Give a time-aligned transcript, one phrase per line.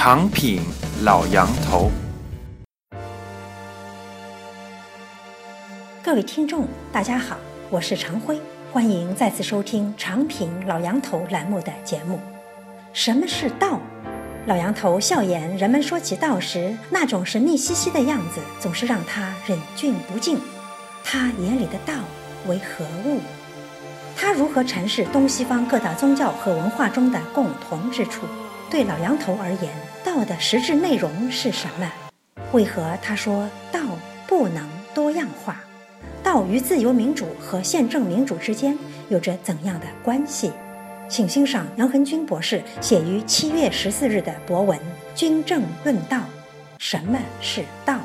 [0.00, 0.60] 长品
[1.02, 1.90] 老杨头，
[6.04, 7.36] 各位听众，大家好，
[7.68, 8.40] 我是常辉，
[8.72, 12.20] 欢迎再次收听长品老杨头栏目的节目。
[12.92, 13.80] 什么是道？
[14.46, 20.38] 老杨头笑言，人们说起道时，那种神秘兮兮的样子，总是让他忍俊不禁。
[21.02, 21.92] 他眼里的道
[22.46, 23.18] 为何物？
[24.16, 28.24] 他如何阐释东西方各大宗教和文化中的共同之处？
[28.70, 29.72] 对老杨头而言，
[30.04, 31.90] 道的实质内容是什么？
[32.52, 33.80] 为何他说道
[34.26, 35.60] 不能多样化？
[36.22, 38.76] 道与自由民主和宪政民主之间
[39.08, 40.52] 有着怎样的关系？
[41.08, 44.78] 请欣赏杨恒军博士写于七月十四日的博文
[45.14, 46.18] 《军政论道》。
[46.78, 47.98] 什么是道？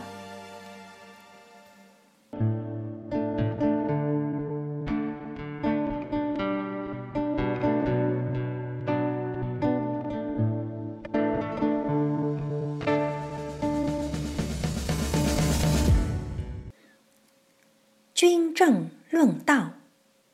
[18.54, 19.74] 正论道，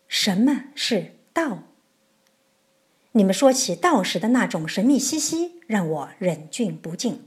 [0.07, 1.63] 什么是道？
[3.13, 7.23] 你们说起道时的那种神秘兮兮，让我忍俊不禁。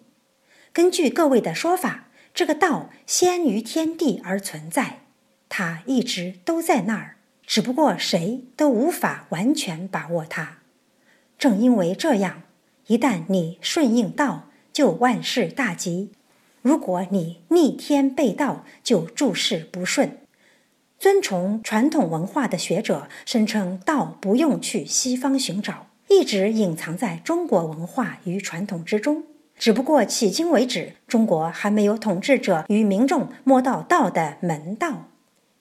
[0.73, 5.01] 根据各位的说法，这个道先于天地而存在，
[5.49, 10.59] 它一直都在那儿，只不过谁都无法完全把握它。
[11.39, 12.43] 正因为这样，
[12.87, 16.11] 一旦你顺应道，就万事大吉；
[16.63, 20.19] 如果你逆天背道，就诸事不顺。
[21.03, 29.25] 尊崇传统文化的学者声称，道不用去西方寻找，一直隐藏在中国文化与传统之中。
[29.59, 35.09] 只不过迄今为止，中国还没有统治者与民众摸到道的门道，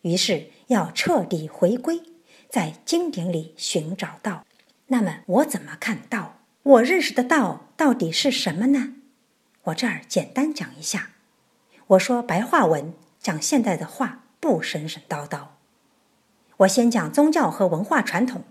[0.04, 2.04] 于是要彻底回归，
[2.48, 4.46] 在经典里寻找道。
[4.90, 6.36] 那么我怎么看道？
[6.62, 8.94] 我认识的道到底是什么呢？
[9.64, 11.10] 我这儿简单讲一下。
[11.88, 14.20] 我说白话文，讲现代的话。
[14.42, 15.50] 不神神叨叨。
[16.58, 18.44] 我先讲宗教和文化传统。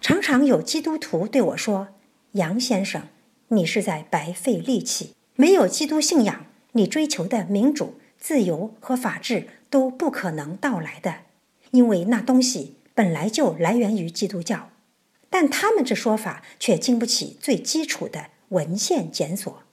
[0.00, 1.88] 常常有基督徒对我说
[2.32, 3.02] ：“杨先生，
[3.48, 5.14] 你是在白费力气。
[5.36, 11.20] 没有基督信仰，你追求的民主、自由和法治都不可能到来的，
[11.70, 14.70] 因为那东西本来就来源于基督教。”
[15.28, 19.63] 但他们这说法却经不起最基础的文献检索。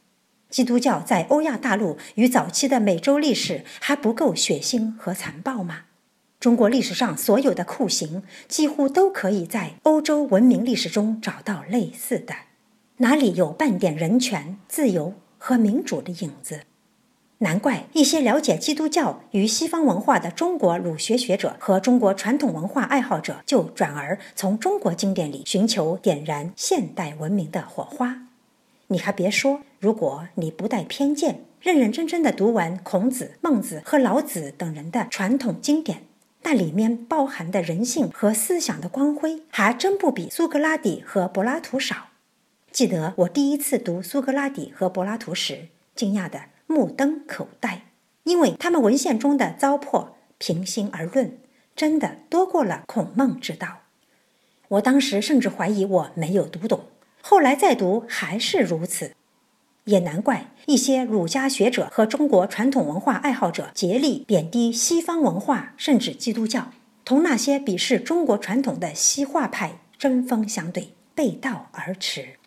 [0.51, 5.85] 基督教在欧亚大陆与早期的美洲历史还不够血腥和残暴吗？
[6.39, 12.33] 中国历史上所有的酷刑几乎都可以在欧洲文明历史中找到类似的，
[12.97, 16.61] 哪里有半点人权、自由和民主的影子？
[17.37, 28.27] 难怪一些了解基督教与西方文化的中国儒学学者和中国传统文化爱好者，就转而从中国经典里寻求点燃现代文明的火花。
[28.91, 36.03] 你还别说，如果你不带偏见，认认真真的读完孔子、孟子和老子等人的传统经典，
[36.41, 42.07] 那里面包含的人性和思想的光辉，还真不比苏格拉底和柏拉图少。
[42.73, 47.83] 记得我第一次读苏格拉底和柏拉图时，惊讶的目瞪口呆，
[48.25, 51.37] 因为他们文献中的糟粕，平心而论，
[51.77, 53.83] 真的多过了孔孟之道。
[54.67, 56.81] 我当时甚至怀疑我没有读懂。
[57.21, 59.13] 后来再读还是如此，
[59.85, 66.71] 也难怪一些儒家学者和中国传统文化爱好者竭力贬低西方文化，甚至基督教，
[67.05, 72.37] 同那些鄙视中国传统的西化派针锋相对，背道而驰。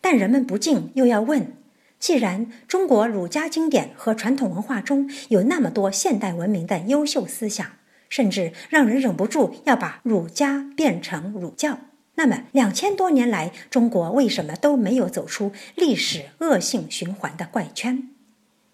[0.00, 1.56] 但人们不禁又要问：
[1.98, 7.66] 既然中国儒家经典和传统文化中有那么多现代文明的优秀思想，
[8.08, 11.78] 甚至让人忍不住要把儒家变成儒教。
[12.18, 18.08] 那么，两千多年来，中国为什么都没有走出历史恶性循环的怪圈？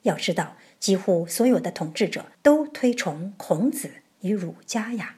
[0.04, 3.90] 要知道，几乎所有的统治者都推崇孔子
[4.22, 5.16] 与儒家呀。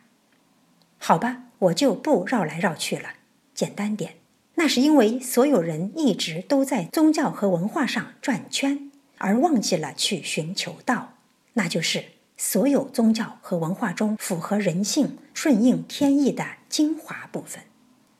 [0.98, 3.10] 好吧，我就不绕来绕去了，
[3.54, 4.14] 简单点。
[4.56, 11.12] 那是因为所有人一直都在宗教和文化上转圈，而忘记了去寻求道，
[11.52, 12.06] 那就是
[12.36, 17.62] 所有宗教和文化中符合人性、顺应天意的精华部分。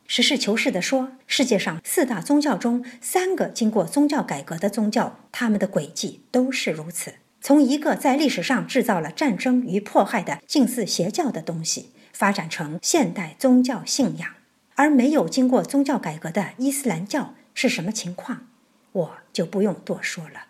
[0.09, 14.31] 实事求是地说，世界上四大宗教中，三个经过宗教改革的宗教，他们的轨迹都是如此：从一个在历史上制造了战争与迫害的近似邪教的东西，发展成现代宗教信仰；
[14.77, 18.47] 而没有经过宗教改革的伊斯兰教是什么情况，
[18.93, 20.47] 我就不用多说了。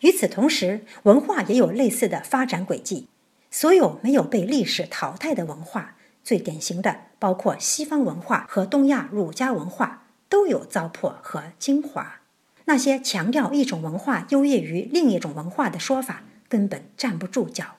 [0.00, 3.08] 与此同时，文化也有类似的发展轨迹。
[3.48, 5.95] 所有没有被历史淘汰的文化。
[6.26, 12.20] 最典型的包括西方文化和东亚儒家文化都有糟粕和精华，
[12.64, 17.76] 那些强调一种文化优越于另一种文化的说法根本站不住脚。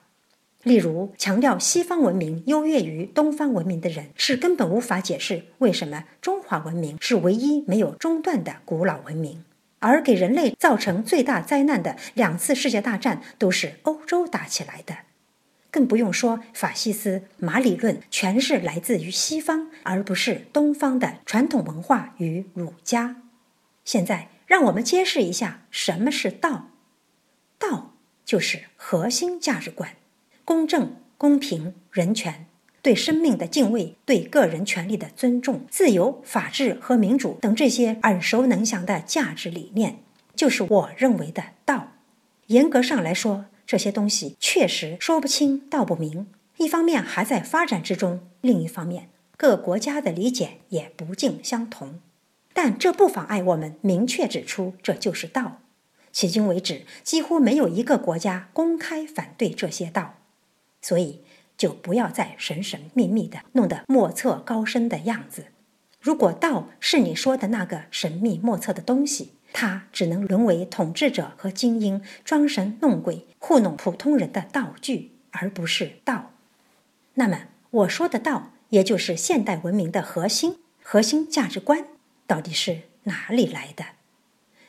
[0.62, 9.44] 例如，强调西方文明优越于东方文明的人，是根本无法解释为什么中华文明是唯一没有中断的古老文明，
[9.80, 14.96] 而给人类造成最大灾难的两次世界大战都是欧洲打起来的。
[15.78, 23.22] 更不用说法西斯、马理论全是来自于西方，而不是东方的传统文化与儒家。
[23.84, 26.70] 现在，让我们揭示一下什么是道。
[27.60, 27.94] 道
[28.24, 29.90] 就是核心价值观：
[30.44, 32.46] 公正、公平、人权，
[32.82, 40.00] 对生命的敬畏，对个人权利的尊重，自由、法治和民主等这些耳熟能详的价值理念，
[40.34, 41.92] 就是我认为的道。
[42.48, 46.26] 严格上来说，这些东西确实说不清道不明，
[46.56, 52.00] 一方面还在发展之中，另一方面各国家的理解也不尽相同。
[52.54, 55.60] 但这不妨碍我们明确指出，这就是道。
[56.14, 60.14] 迄今为止，几乎没有一个国家公开反对这些道，
[60.80, 61.20] 所以
[61.58, 65.48] 就不要再神神秘秘的，弄得莫测高深的样子。
[66.00, 76.32] 如果道是你说的那个神秘莫测的东西，它只能沦为统治者和精英装神弄鬼、糊弄普通人的道具，而不是道。
[77.14, 81.84] 那么，我说的道，也就是现代文明的核心、核心价值观，
[82.26, 83.84] 到底是哪里来的？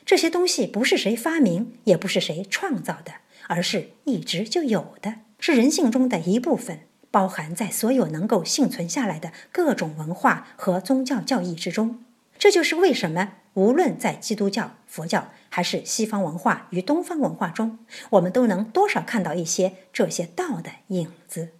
[0.04, 3.12] 这些东西不是谁发明，也不是谁创造的，
[3.46, 6.80] 而是一直就有的，是人性中的一部分，
[7.12, 12.02] 包含在所有能够幸存下来的各种文化和宗教教义之中。
[12.40, 13.34] 这就是为什么。
[13.52, 21.50] 无论在基督教、佛教还是西方文化与东方文化中，我们都能多少看到一些这些道的影子。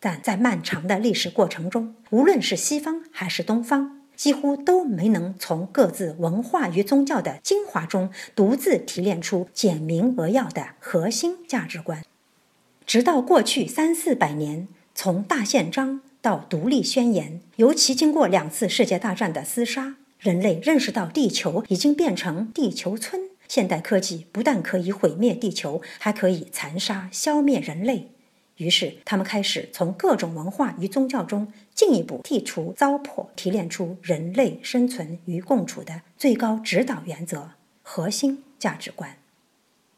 [0.00, 12.02] 但在漫长的历史过程中，无论是西方还是东方，几乎都没能从各自文化与宗教的精华中独自提炼出简明扼要的核心价值观。
[12.86, 19.96] 直到过去三四百年，从大宪章到独立宣言，尤其经过两次世界大战的厮杀。
[20.18, 28.08] 人类认识到地球已经变成地球村，现代科技不但可以毁灭地球，还可以残杀、消灭人类。
[28.56, 37.50] 于是，他们开始从各种文化与宗教中进一步剔除糟粕，提炼出人类生存与共处的最高指导原则——
[37.82, 39.18] 核心价值观。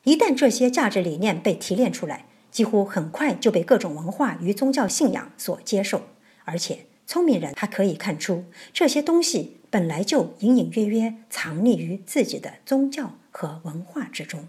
[0.02, 6.02] 一旦这些价值理念被提炼出来，几乎很快就被各种文化与宗教信仰所接受，
[6.44, 9.57] 而且聪明人还可以看出这些东西。
[9.70, 14.48] 本来就隐隐约约藏匿于自己的宗教和文化之中。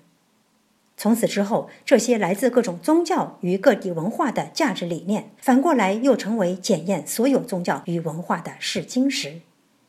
[0.98, 9.40] 从此之后，这些来自各种宗教与各地文化的价值理念，反过来又成为检验所有宗教与文化的试金石。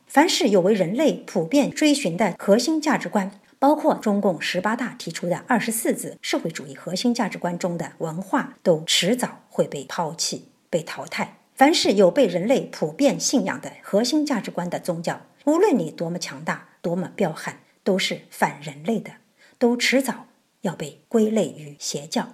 [0.06, 11.39] 凡是有为人类普遍追寻的核心价值观，包括中共十八大提出的二十四字社会主义核心价值观中的文化，都迟早会被抛弃、被淘汰。
[11.60, 19.10] 凡是有被人类普遍信仰的核心价值观的宗教，无论你多么强大、多么彪悍，都是反人类的，
[19.58, 20.24] 都迟早
[20.62, 22.30] 要被归类于邪教。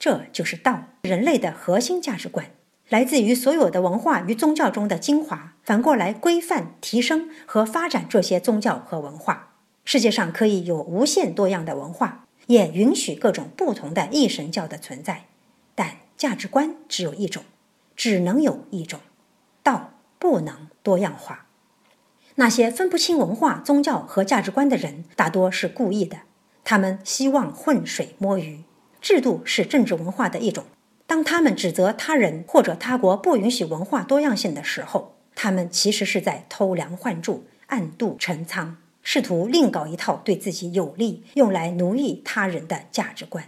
[0.00, 2.50] 这就是道，人类的核心价值观，
[2.88, 9.54] 来自于所有的文化与宗教中的精华，反过来规范、提升和发展这些宗教和文化。
[9.84, 15.26] 世界上可以有无限多样的文化，也允许各种不同的异神教的存在，
[15.76, 17.44] 但价值观只有一种。
[17.96, 19.00] 只能有一种
[19.62, 21.46] 道，不能多样化。
[22.36, 26.18] 那些分不清文化、宗教和价值观的人，大多是故意的。
[26.62, 28.64] 他们希望浑水摸鱼。
[29.00, 30.64] 制度是政治文化的一种。
[31.06, 43.44] 当他们指责他人或者他国不允许文化多样性的时候，他们其实是在偷梁换柱、暗度陈仓，试图另搞一套对自己有利、用来奴役他人的价值观。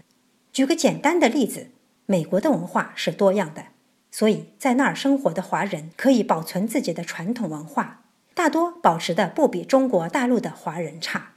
[0.53, 1.71] 举个简单的例子，
[2.07, 3.65] 美国的文化是多样的。
[4.11, 11.33] 所以在那儿生活的华人可以保存自己的传统文化，大多保持的不比中国大陆的华人差。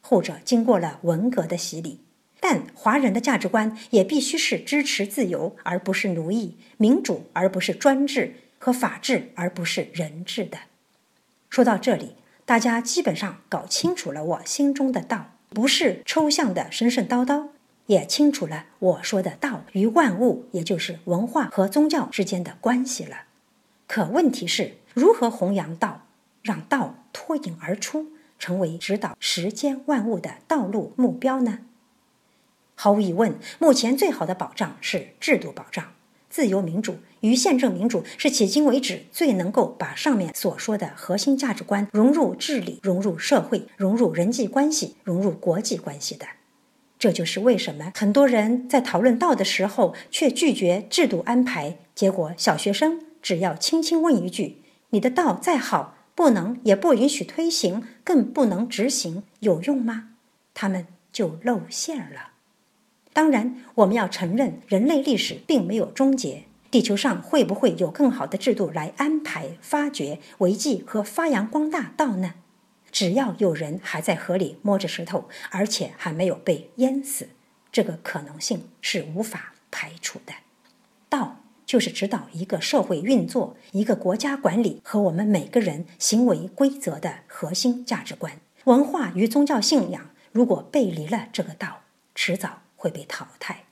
[0.00, 2.00] 后者经过了文革的洗礼，
[2.40, 10.58] 但华人的价值观也必须是支持自由而不是奴役，民主而不是专制，和法治而不是人治的。
[11.50, 12.14] 说到这里，
[12.44, 17.48] 大家基本上搞清楚了我心中的道，不是抽象的神神叨叨。
[17.86, 23.24] 也清楚了我说的道与万物，也就是文化和宗教之间的关系了。
[23.86, 26.06] 可问题是如何弘扬道，
[26.40, 28.06] 让道脱颖而出，
[28.38, 31.58] 成为指导世间万物的道路目标呢？
[32.74, 35.92] 毫无疑问，目前最好的保障是制度保障，
[36.30, 46.26] 自由民主与宪政民主是迄今为止最能够把上面所说的核心价值观融入治理、融入社会、融入人际关系、融入国际关系的。
[47.06, 60.08] 这就是为什么很多人在讨论道的时候却拒绝制度安排，结果小学生只要轻轻问一句：“你的道再好，不能也不允许推行，更不能执行，有用吗？”
[60.52, 62.32] 他们就露馅了。
[63.12, 66.42] 当然，我们要承认，人类历史并没有终结。
[66.72, 72.34] 地球上会不会有更好的制度来安排、发掘、维系和发扬光大道呢？
[72.90, 77.28] 只要有人还在河里摸着石头，而且还没有被淹死，
[77.70, 80.32] 这个可能性是无法排除的。
[81.08, 88.40] 道就是指导一个社会运作、一个国家管理和我们每个人行为规则的核心价值观。
[88.64, 91.82] 文化与宗教信仰如果背离了这个道，
[92.14, 92.62] 迟早。
[92.78, 93.64] 会被淘汰。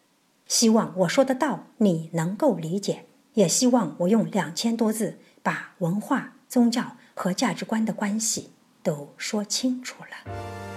[0.48, 3.04] 希望我说的道你能够理解，
[3.34, 8.50] 也希望我用两千多字把文化、宗教和价值观的关系
[8.84, 10.73] 都说清楚了。